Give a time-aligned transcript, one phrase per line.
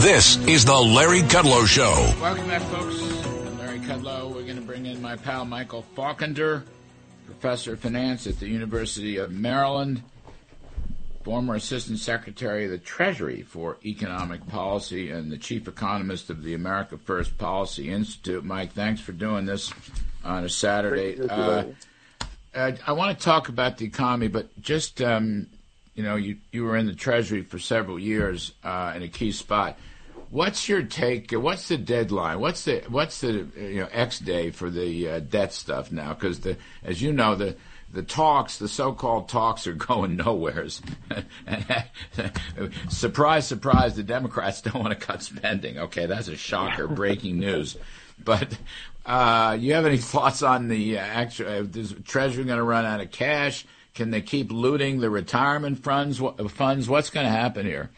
[0.00, 1.92] This is the Larry Kudlow Show.
[2.22, 3.02] Welcome back, folks.
[3.02, 4.34] I'm Larry Kudlow.
[4.34, 6.62] We're going to bring in my pal Michael Faulkender,
[7.26, 10.02] professor of finance at the University of Maryland,
[11.22, 16.54] former assistant secretary of the Treasury for economic policy, and the chief economist of the
[16.54, 18.42] America First Policy Institute.
[18.42, 19.70] Mike, thanks for doing this
[20.24, 21.20] on a Saturday.
[21.20, 21.64] Uh,
[22.54, 25.48] I, I want to talk about the economy, but just um,
[25.94, 29.32] you know, you you were in the Treasury for several years uh, in a key
[29.32, 29.76] spot.
[30.30, 31.32] What's your take?
[31.32, 32.38] What's the deadline?
[32.38, 36.14] What's the what's the you know X day for the uh, debt stuff now?
[36.14, 37.56] Because the as you know the
[37.92, 40.82] the talks, the so-called talks, are going nowheres.
[42.88, 43.96] surprise, surprise!
[43.96, 45.78] The Democrats don't want to cut spending.
[45.78, 46.86] Okay, that's a shocker.
[46.86, 47.76] Breaking news.
[48.22, 48.56] But
[49.04, 51.48] uh, you have any thoughts on the uh, actual?
[51.48, 53.66] Uh, is Treasury going to run out of cash?
[53.94, 56.22] Can they keep looting the retirement funds?
[56.50, 56.88] Funds?
[56.88, 57.90] What's going to happen here?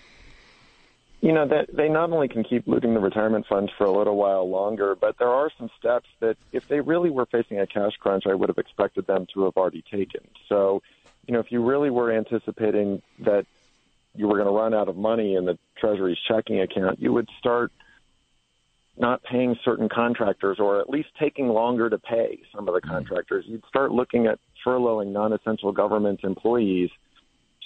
[1.22, 4.16] You know that they not only can keep looting the retirement funds for a little
[4.16, 7.92] while longer, but there are some steps that if they really were facing a cash
[8.00, 10.22] crunch, I would have expected them to have already taken.
[10.48, 10.82] So,
[11.26, 13.46] you know, if you really were anticipating that
[14.16, 17.28] you were going to run out of money in the Treasury's checking account, you would
[17.38, 17.70] start
[18.98, 22.90] not paying certain contractors or at least taking longer to pay some of the mm-hmm.
[22.90, 23.44] contractors.
[23.46, 26.90] You'd start looking at furloughing non-essential government employees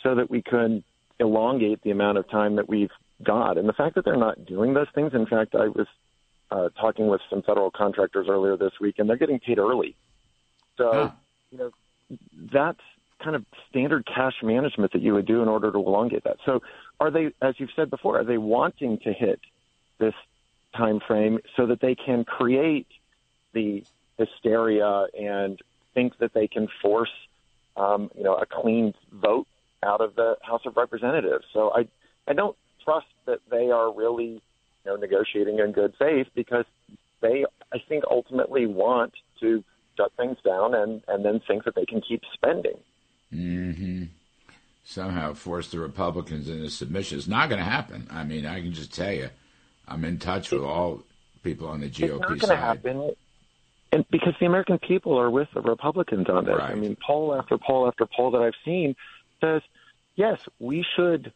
[0.02, 0.84] so that we could
[1.18, 2.90] elongate the amount of time that we've
[3.22, 3.58] God.
[3.58, 5.86] And the fact that they're not doing those things, in fact, I was
[6.50, 9.96] uh, talking with some federal contractors earlier this week, and they're getting paid early.
[10.76, 11.10] So, yeah.
[11.50, 12.18] you know,
[12.52, 12.80] that's
[13.22, 16.36] kind of standard cash management that you would do in order to elongate that.
[16.44, 16.62] So,
[17.00, 19.40] are they, as you've said before, are they wanting to hit
[19.98, 20.14] this
[20.74, 22.86] time frame so that they can create
[23.52, 23.82] the
[24.18, 25.60] hysteria and
[25.94, 27.12] think that they can force,
[27.76, 29.46] um, you know, a clean vote
[29.82, 31.46] out of the House of Representatives?
[31.52, 31.88] So, I,
[32.28, 34.40] I don't trust that they are really
[34.86, 36.64] you know, negotiating in good faith because
[37.20, 39.62] they, I think, ultimately want to
[39.96, 42.78] shut things down and, and then think that they can keep spending.
[43.34, 44.04] Mm-hmm.
[44.84, 47.18] Somehow force the Republicans into submission.
[47.18, 48.06] It's not going to happen.
[48.10, 49.30] I mean, I can just tell you,
[49.88, 51.02] I'm in touch with all
[51.42, 52.10] people on the GOP side.
[52.10, 53.10] it's not going to happen.
[53.92, 56.56] And because the American people are with the Republicans on this.
[56.56, 56.70] Right.
[56.70, 58.94] I mean, poll after poll after poll that I've seen
[59.40, 59.62] says,
[60.16, 61.32] yes, we should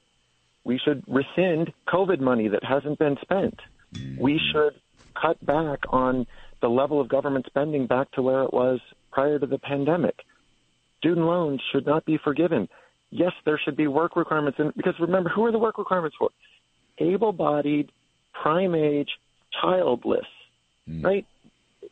[0.65, 3.59] we should rescind COVID money that hasn't been spent.
[3.94, 4.21] Mm-hmm.
[4.21, 4.75] We should
[5.21, 6.26] cut back on
[6.60, 10.16] the level of government spending back to where it was prior to the pandemic.
[10.98, 12.69] Student loans should not be forgiven.
[13.10, 14.59] Yes, there should be work requirements.
[14.59, 16.31] And because remember, who are the work requirements for?
[16.98, 17.91] Able bodied,
[18.34, 19.09] prime age,
[19.60, 20.27] childless,
[20.88, 21.03] mm.
[21.03, 21.27] right?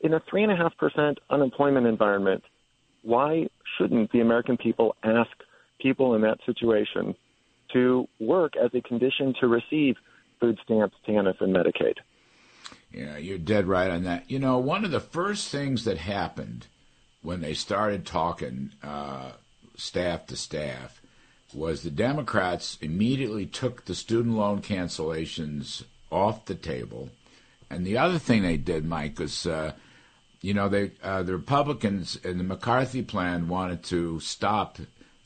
[0.00, 2.44] In a 3.5% unemployment environment,
[3.02, 5.30] why shouldn't the American people ask
[5.80, 7.14] people in that situation
[7.72, 9.96] to work as a condition to receive
[10.40, 11.96] food stamps, TANF, and Medicaid.
[12.92, 14.30] Yeah, you're dead right on that.
[14.30, 16.66] You know, one of the first things that happened
[17.22, 19.32] when they started talking uh,
[19.76, 21.02] staff to staff
[21.52, 27.10] was the Democrats immediately took the student loan cancellations off the table.
[27.70, 29.72] And the other thing they did, Mike, was, uh,
[30.40, 34.78] you know, they uh, the Republicans in the McCarthy plan wanted to stop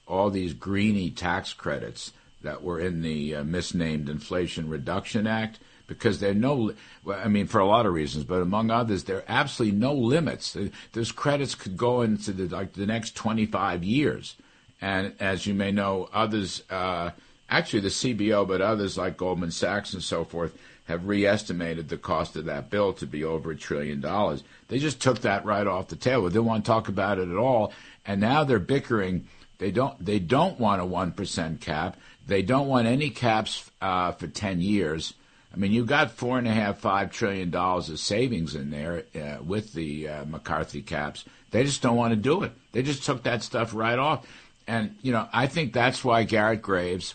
[0.07, 6.21] all these greeny tax credits that were in the uh, misnamed Inflation Reduction Act because
[6.21, 6.73] there are no,
[7.07, 10.57] I mean, for a lot of reasons, but among others, there are absolutely no limits.
[10.93, 14.37] Those credits could go into the, like the next 25 years.
[14.81, 17.11] And as you may know, others, uh,
[17.49, 22.37] actually the CBO, but others like Goldman Sachs and so forth, have re-estimated the cost
[22.37, 24.43] of that bill to be over a trillion dollars.
[24.69, 26.25] They just took that right off the table.
[26.25, 27.73] They didn't want to talk about it at all.
[28.05, 29.29] And now they're bickering.
[29.59, 30.05] They don't.
[30.05, 31.97] They don't want a one percent cap.
[32.27, 35.15] They don't want any caps uh, for 10 years.
[35.53, 39.05] I mean, you've got four and a half, five trillion dollars of savings in there
[39.15, 41.25] uh, with the uh, McCarthy caps.
[41.51, 42.53] They just don't want to do it.
[42.73, 44.27] They just took that stuff right off.
[44.67, 47.15] And, you know, I think that's why Garrett Graves,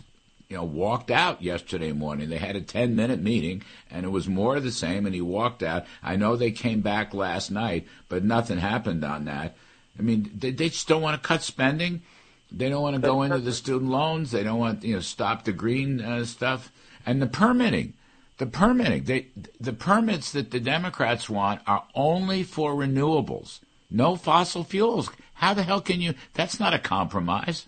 [0.50, 2.30] you know, walked out yesterday morning.
[2.30, 5.22] They had a 10 minute meeting and it was more of the same and he
[5.22, 5.86] walked out.
[6.04, 9.56] I know they came back last night, but nothing happened on that.
[9.98, 12.04] I mean, they, they just don't want to cut spending.
[12.52, 14.32] They don't want to go into the student loans.
[14.32, 16.72] They don't want you know stop the green uh, stuff
[17.06, 17.94] and the permitting.
[18.38, 19.04] The permitting.
[19.04, 19.28] They
[19.60, 23.60] the permits that the Democrats want are only for renewables.
[23.90, 25.10] No fossil fuels.
[25.36, 26.14] How the hell can you?
[26.34, 27.68] That's not a compromise.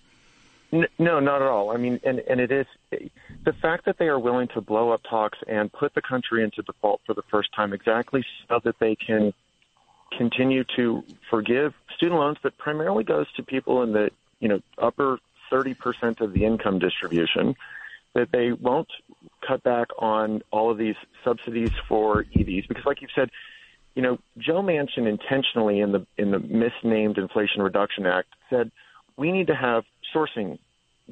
[0.71, 1.71] No, not at all.
[1.71, 5.01] I mean, and and it is the fact that they are willing to blow up
[5.09, 8.95] talks and put the country into default for the first time, exactly so that they
[8.95, 9.33] can
[10.17, 14.09] continue to forgive student loans that primarily goes to people in the
[14.39, 15.19] you know, upper
[15.51, 17.55] 30% of the income distribution,
[18.13, 18.89] that they won't
[19.47, 23.29] cut back on all of these subsidies for EVs because, like you've said,
[23.95, 28.71] you know, Joe Manchin intentionally in the in the misnamed Inflation Reduction Act said
[29.17, 29.83] we need to have
[30.15, 30.57] sourcing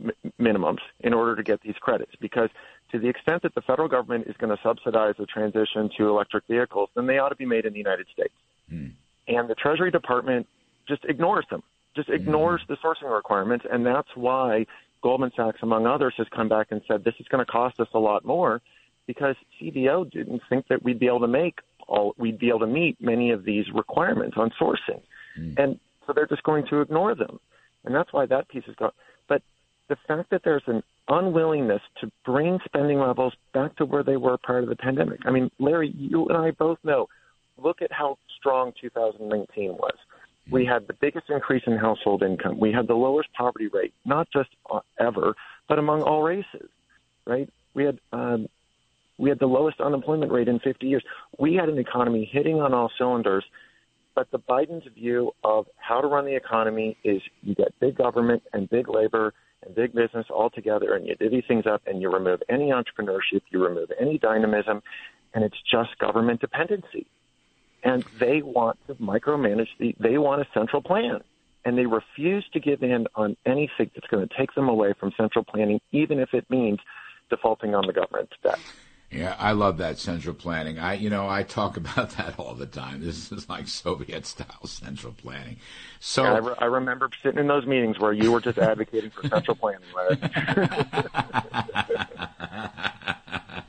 [0.02, 2.50] m- minimums in order to get these credits because
[2.92, 6.46] to the extent that the federal government is going to subsidize the transition to electric
[6.48, 8.34] vehicles, then they ought to be made in the United States.
[8.70, 8.88] Hmm.
[9.28, 10.48] And the Treasury Department
[10.88, 11.64] just ignores them,
[11.98, 12.74] just ignores hmm.
[12.74, 14.66] the sourcing requirements, and that's why
[15.04, 17.90] Goldman Sachs, among others, has come back and said this is going to cost us
[17.94, 18.62] a lot more
[19.06, 22.68] because CBO didn't think that we'd be able to make all we'd be able to
[22.68, 25.02] meet many of these requirements on sourcing,
[25.40, 25.58] mm.
[25.58, 27.40] and so they're just going to ignore them,
[27.84, 28.92] and that's why that piece is gone.
[29.28, 29.42] But
[29.90, 34.38] the fact that there's an unwillingness to bring spending levels back to where they were
[34.38, 35.22] prior to the pandemic.
[35.26, 37.08] I mean, Larry, you and I both know.
[37.58, 39.96] Look at how strong 2019 was.
[40.52, 42.60] We had the biggest increase in household income.
[42.60, 45.36] We had the lowest poverty rate, not just uh, ever,
[45.68, 46.70] but among all races.
[47.26, 47.50] Right?
[47.74, 48.48] We had um,
[49.18, 51.04] we had the lowest unemployment rate in 50 years.
[51.40, 53.46] We had an economy hitting on all cylinders.
[54.18, 58.42] But the Biden's view of how to run the economy is you get big government
[58.52, 59.32] and big labor
[59.64, 63.42] and big business all together, and you divvy things up, and you remove any entrepreneurship,
[63.52, 64.82] you remove any dynamism,
[65.36, 67.06] and it's just government dependency.
[67.88, 69.96] And they want to micromanage the.
[70.00, 71.22] They want a central plan,
[71.64, 75.14] and they refuse to give in on anything that's going to take them away from
[75.16, 76.80] central planning, even if it means
[77.30, 78.60] defaulting on the government's debt.
[79.10, 80.80] Yeah, I love that central planning.
[80.80, 83.02] I, you know, I talk about that all the time.
[83.02, 85.58] This is like Soviet style central planning.
[86.00, 89.12] So yeah, I, re- I, remember sitting in those meetings where you were just advocating
[89.12, 89.88] for central planning.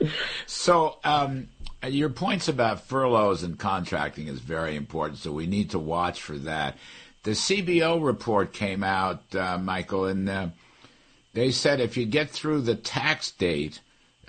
[0.45, 1.47] so, um,
[1.87, 5.19] your points about furloughs and contracting is very important.
[5.19, 6.77] So we need to watch for that.
[7.23, 10.47] The CBO report came out, uh, Michael, and uh,
[11.33, 13.81] they said if you get through the tax date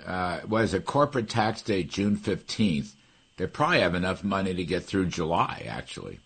[0.05, 2.93] uh, was a corporate tax date June 15th,
[3.37, 6.19] they probably have enough money to get through July, actually.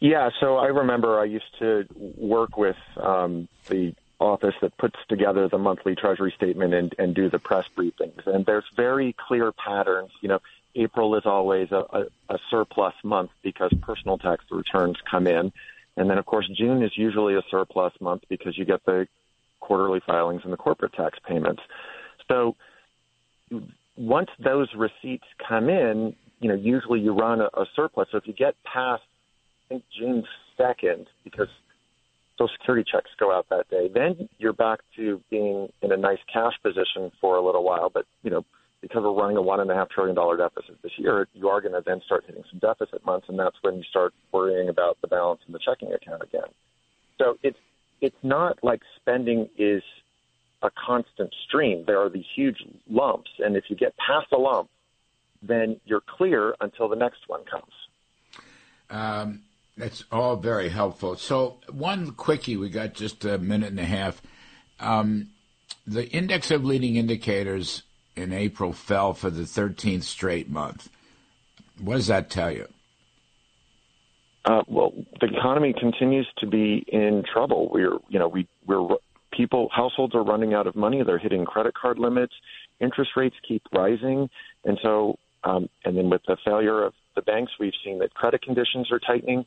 [0.00, 1.84] Yeah, so I remember I used to
[2.16, 7.30] work with um, the office that puts together the monthly Treasury statement and, and do
[7.30, 8.26] the press briefings.
[8.26, 10.10] And there's very clear patterns.
[10.20, 10.38] You know,
[10.74, 15.52] April is always a, a, a surplus month because personal tax returns come in.
[15.96, 19.06] And then, of course, June is usually a surplus month because you get the
[19.60, 21.62] quarterly filings and the corporate tax payments.
[22.28, 22.56] So
[23.96, 28.08] once those receipts come in, you know, usually you run a, a surplus.
[28.12, 29.02] So if you get past,
[29.66, 30.24] I think June
[30.56, 31.48] second, because
[32.38, 36.18] Social Security checks go out that day, then you're back to being in a nice
[36.32, 37.90] cash position for a little while.
[37.92, 38.44] But you know,
[38.80, 41.60] because we're running a one and a half trillion dollar deficit this year, you are
[41.60, 44.98] going to then start hitting some deficit months, and that's when you start worrying about
[45.00, 46.48] the balance in the checking account again.
[47.18, 47.58] So it's
[48.00, 49.82] it's not like spending is
[50.62, 51.84] a constant stream.
[51.86, 54.68] There are these huge lumps, and if you get past a lump,
[55.42, 57.72] then you're clear until the next one comes.
[58.90, 59.42] Um,
[59.78, 61.16] that's all very helpful.
[61.16, 64.20] So, one quickie, we got just a minute and a half.
[64.80, 65.28] Um,
[65.86, 67.82] the index of leading indicators
[68.16, 70.90] in April fell for the 13th straight month.
[71.80, 72.66] What does that tell you?
[74.44, 77.68] Uh, well, the economy continues to be in trouble.
[77.70, 78.96] We're, you know, we we're
[79.38, 82.34] people households are running out of money they're hitting credit card limits
[82.80, 84.28] interest rates keep rising
[84.64, 88.42] and so um, and then with the failure of the banks we've seen that credit
[88.42, 89.44] conditions are tightening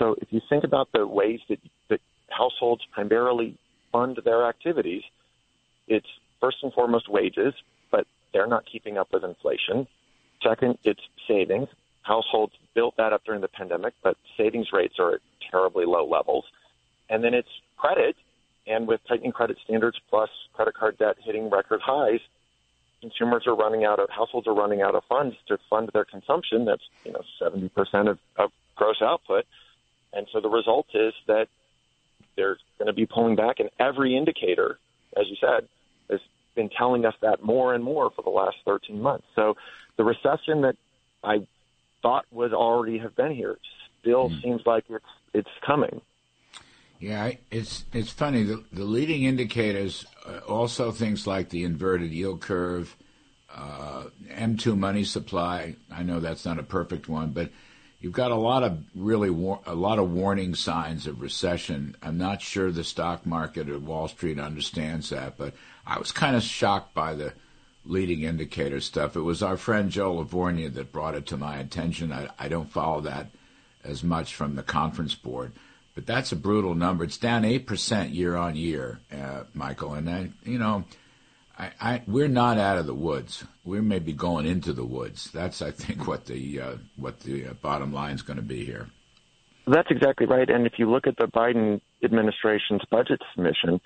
[0.00, 1.58] so if you think about the ways that,
[1.90, 3.56] that households primarily
[3.92, 5.02] fund their activities
[5.86, 6.06] it's
[6.40, 7.54] first and foremost wages
[7.92, 9.86] but they're not keeping up with inflation.
[10.42, 11.68] Second it's savings.
[12.02, 16.44] Households built that up during the pandemic but savings rates are at terribly low levels.
[17.08, 18.16] And then it's credit
[18.66, 22.20] and with tightening credit standards plus credit card debt hitting record highs,
[23.00, 26.64] consumers are running out of households are running out of funds to fund their consumption.
[26.64, 29.44] That's you know seventy percent of, of gross output,
[30.12, 31.48] and so the result is that
[32.36, 33.60] they're going to be pulling back.
[33.60, 34.78] And every indicator,
[35.16, 35.68] as you said,
[36.10, 36.20] has
[36.54, 39.26] been telling us that more and more for the last thirteen months.
[39.34, 39.56] So
[39.96, 40.76] the recession that
[41.22, 41.46] I
[42.02, 43.58] thought would already have been here
[44.00, 44.42] still mm.
[44.42, 46.00] seems like it's it's coming.
[46.98, 48.42] Yeah, it's it's funny.
[48.42, 52.94] The, the leading indicators, uh, also things like the inverted yield curve,
[53.54, 55.76] uh, M2 money supply.
[55.90, 57.50] I know that's not a perfect one, but
[58.00, 61.96] you've got a lot of really war- a lot of warning signs of recession.
[62.02, 65.54] I'm not sure the stock market or Wall Street understands that, but
[65.86, 67.32] I was kind of shocked by the
[67.84, 69.16] leading indicator stuff.
[69.16, 72.12] It was our friend Joe Lavorgna that brought it to my attention.
[72.12, 73.28] I, I don't follow that
[73.82, 75.52] as much from the conference board
[75.94, 77.04] but that's a brutal number.
[77.04, 79.94] It's down eight percent year on year, uh, Michael.
[79.94, 80.84] And I, you know,
[81.60, 83.44] I, I, we're not out of the woods.
[83.64, 85.30] We may be going into the woods.
[85.30, 88.64] That's, I think, what the uh, what the uh, bottom line is going to be
[88.64, 88.88] here.
[89.66, 90.48] That's exactly right.
[90.48, 93.80] And if you look at the Biden administration's budget submission,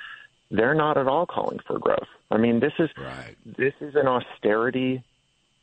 [0.53, 2.07] they're not at all calling for growth.
[2.31, 3.37] I mean, this is right.
[3.45, 5.03] this is an austerity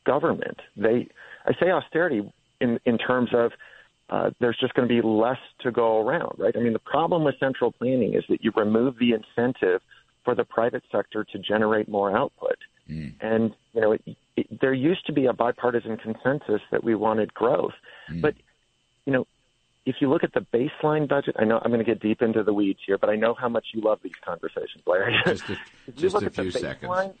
[0.04, 0.60] government.
[0.76, 1.08] They,
[1.46, 3.52] I say austerity in in terms of
[4.10, 6.54] uh, there's just going to be less to go around, right?
[6.54, 9.80] I mean, the problem with central planning is that you remove the incentive
[10.24, 12.56] for the private sector to generate more output.
[12.90, 13.14] Mm.
[13.20, 14.02] And, you know, it,
[14.36, 17.74] it, there used to be a bipartisan consensus that we wanted growth.
[18.10, 18.20] Mm.
[18.20, 18.34] But,
[19.06, 19.26] you know,
[19.84, 22.42] if you look at the baseline budget, I know I'm going to get deep into
[22.42, 25.16] the weeds here, but I know how much you love these conversations, Larry.
[25.26, 25.58] Just a,
[25.96, 27.14] just a few seconds.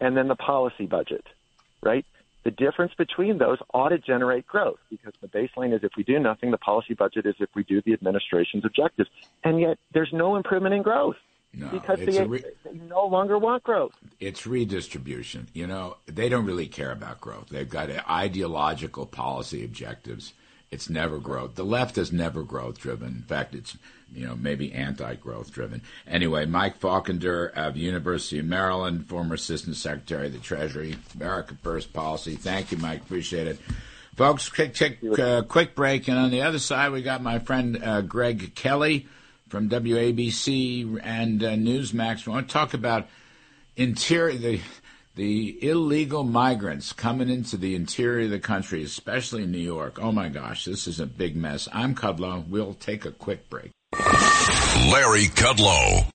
[0.00, 1.24] And then the policy budget,
[1.82, 2.04] right?
[2.44, 6.18] The difference between those ought to generate growth because the baseline is if we do
[6.18, 9.08] nothing, the policy budget is if we do the administration's objectives.
[9.44, 11.16] And yet there's no improvement in growth.
[11.54, 13.92] No, because they, re- they no longer want growth.
[14.20, 15.48] It's redistribution.
[15.52, 17.48] You know, they don't really care about growth.
[17.50, 20.32] They've got ideological policy objectives.
[20.70, 21.54] It's never growth.
[21.54, 23.08] The left is never growth driven.
[23.08, 23.76] In fact, it's
[24.14, 25.82] you know maybe anti-growth driven.
[26.06, 31.92] Anyway, Mike Faulkender of University of Maryland, former Assistant Secretary of the Treasury, America First
[31.92, 32.36] Policy.
[32.36, 33.02] Thank you, Mike.
[33.02, 33.58] Appreciate it.
[34.16, 36.08] Folks, quick, quick, uh, quick break.
[36.08, 39.06] And on the other side, we got my friend uh, Greg Kelly
[39.52, 42.26] from WABC and uh, Newsmax.
[42.26, 43.06] We want to talk about
[43.76, 44.60] interior the
[45.14, 49.98] the illegal migrants coming into the interior of the country, especially New York.
[50.00, 51.68] Oh my gosh, this is a big mess.
[51.70, 52.48] I'm Kudlow.
[52.48, 53.72] We'll take a quick break.
[54.90, 56.12] Larry Kudlow.